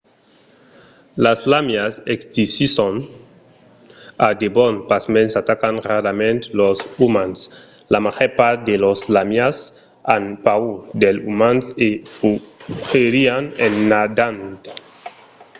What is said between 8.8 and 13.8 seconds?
las làmias an paur dels umans e fugirián en